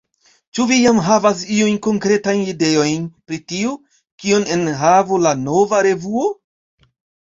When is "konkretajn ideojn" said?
1.89-3.07